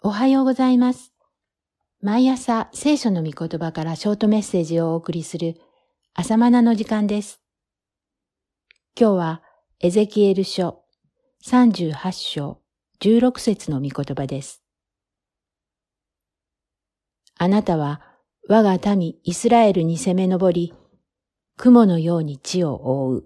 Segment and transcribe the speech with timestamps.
[0.00, 1.12] おはようございます。
[2.00, 5.56] 毎朝聖書の御言葉からショートメッセージをお送りする
[6.14, 7.42] 朝マナの時間です。
[8.98, 9.42] 今日は
[9.80, 10.84] エゼキエル書
[11.44, 12.60] 38章
[13.00, 14.62] 16節の御言葉です。
[17.36, 18.00] あなたは
[18.48, 20.74] 我が民イスラエルに攻め上り、
[21.56, 23.24] 雲のように地を覆う。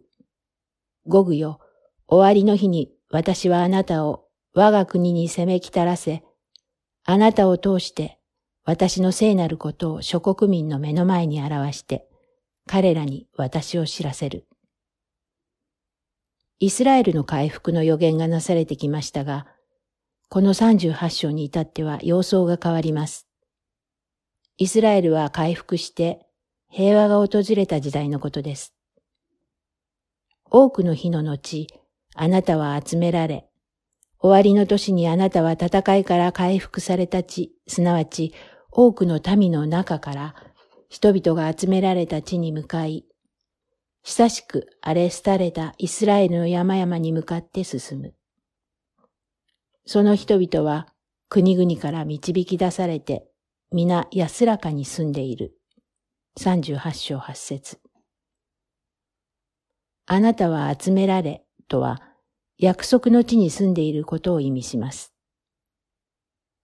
[1.06, 1.60] 午後よ、
[2.08, 6.24] 終わりの日に私はあなたを我が国に攻め来たらせ、
[7.04, 8.18] あなたを通して
[8.64, 12.06] 私の聖なることを諸国民の目の前に表して、
[12.66, 14.46] 彼らに私を知らせる。
[16.60, 19.48] イスラエルの回復の予言がなされてきましたが、
[20.28, 23.26] この38章に至っては様相が変わります。
[24.58, 26.24] イスラエルは回復して
[26.70, 28.74] 平和が訪れた時代のことです。
[30.48, 31.66] 多くの日の後、
[32.14, 33.48] あなたは集められ、
[34.22, 38.32] 終わりの年にあなたは戦いから回復された地、すなわち
[38.70, 40.36] 多くの民の中から
[40.88, 43.04] 人々が集められた地に向かい、
[44.04, 48.14] 久しく荒れ廃れたイスラエルの山々に向かって進む。
[49.86, 50.86] その人々は
[51.28, 53.26] 国々から導き出されて
[53.72, 55.58] 皆安らかに住んでいる。
[56.38, 57.80] 38章8節
[60.06, 62.00] あなたは集められとは
[62.62, 65.12] 約束の地に住んでいることを意味します。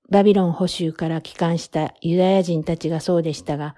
[0.08, 3.74] バビロン保守から帰還したユダヤ人たちがそうでしたが、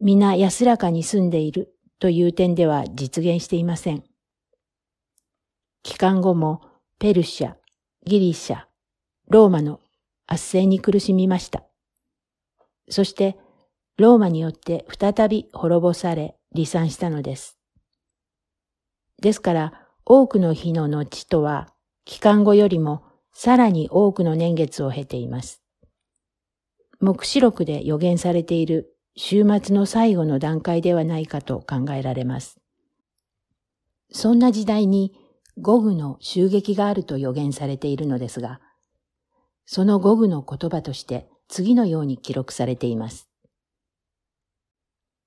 [0.00, 4.04] 皆安らかに住んでいるという点では実現していません。
[5.82, 6.62] 帰還後も
[7.00, 7.56] ペルシャ、
[8.06, 8.66] ギリシャ、
[9.28, 9.80] ローマの
[10.28, 11.64] 圧政に苦しみました。
[12.88, 13.36] そして
[13.98, 17.58] ローマによって再び滅ぼされ離散したのです。
[19.20, 21.68] ですから多くの日の後とは、
[22.04, 25.62] 期間後よりもさらに多くの年月を経ています。
[26.98, 32.58] 目視録で予言されている週末の最後の段階ではないかと考えられます。
[34.10, 35.12] そんな時代に
[35.58, 38.60] ゴグの襲撃があると予言されているのですが、
[39.64, 43.28] そのゴグの言葉として次のように記録されています。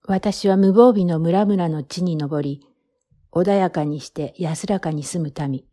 [0.05, 2.67] 私は無防備の村々の地に登り、
[3.33, 5.65] 穏やかにして安らかに住む民。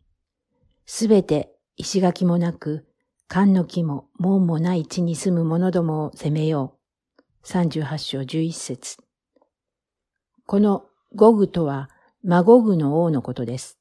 [0.87, 2.87] すべて石垣もなく、
[3.27, 6.75] 勘の木も門もない地に住む者どもを攻めよ
[7.17, 7.47] う。
[7.47, 8.97] 38章11節
[10.47, 11.89] このゴグとは、
[12.23, 13.79] マゴグの王のことです。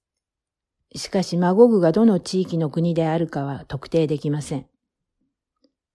[0.95, 4.67] しかし、マゴグがどの地域の国であるかは特定できません。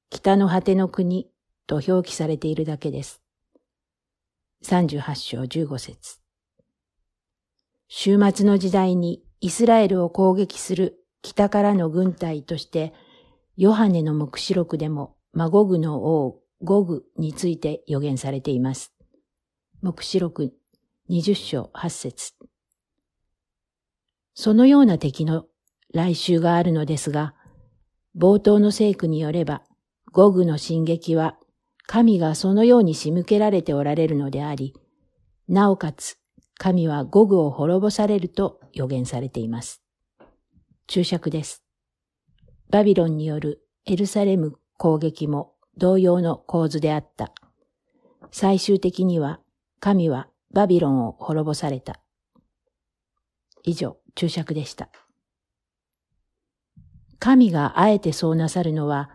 [0.10, 1.30] 北の果ての国
[1.68, 3.22] と表記されているだけです。
[4.64, 6.25] 38章15節
[7.98, 12.94] 終末の時代にイスラエルを攻撃する北からの軍隊として、
[13.56, 18.94] ヨハネの目視録でもマゴグの王ゴグについて予言されています。
[19.82, 20.54] 目視録
[21.10, 22.34] 20章8節
[24.34, 25.46] そのような敵の
[25.94, 27.34] 来襲があるのですが、
[28.20, 29.64] 冒頭の聖句によれば、
[30.12, 31.38] ゴグの進撃は
[31.88, 34.74] 神がそのように仕向けられておられるのであり、
[35.48, 36.20] なおかつ
[36.58, 39.82] 神はゴグを滅ぼされると予言されています。
[40.88, 41.64] 注釈です。
[42.70, 47.34] バビロンによるエルサレム攻撃も同様の構図であった。
[48.32, 49.40] 最終的には
[49.80, 52.00] 神はバビロンを滅ぼされた。
[53.64, 54.90] 以上、注釈でした。
[57.20, 59.10] 神があえてそうなさるのは、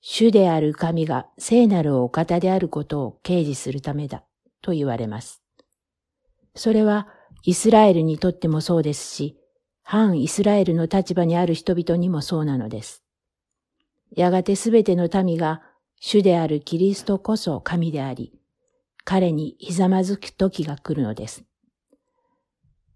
[0.00, 4.24] 主である神が聖なるお方であることを掲示するためだ
[4.60, 5.43] と言われます。
[6.54, 7.08] それは
[7.42, 9.36] イスラエルにとってもそうですし、
[9.82, 13.02] 反イスラエルの立場にある人々にもそうなのです。
[14.12, 15.62] やがてすべての民が
[16.00, 18.38] 主であるキリストこそ神であり、
[19.04, 21.44] 彼にひざまずく時が来るのです。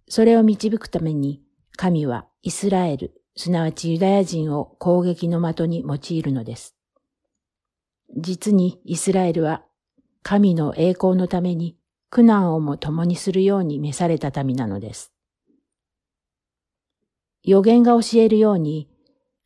[0.09, 1.43] それを導くために
[1.77, 6.75] 神はイスラエル、すなわちユダヤ人を攻撃の的に用いるのです。
[8.17, 9.63] 実にイスラエルは
[10.23, 11.78] 神の栄光のために
[12.11, 15.13] 苦難をも共にするように召された民なのです。
[17.43, 18.89] 予言が教えるように、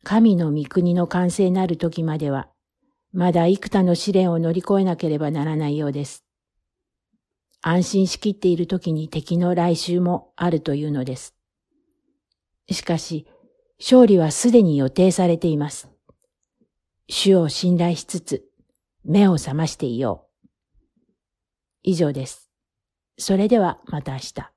[0.03, 2.49] 神の御国の完成なる時までは、
[3.11, 6.25] まだ幾多の試練を乗り越えなければならないようです。
[7.61, 11.35] 安心しきっている時に敵の来襲もあるというのです。
[12.69, 13.27] しかし、
[13.79, 15.89] 勝利はすでに予定されています。
[17.07, 18.45] 主を信頼しつつ、
[19.05, 20.47] 目を覚ましていよう。
[21.83, 22.52] 以上です。
[23.17, 24.52] それではまた明日。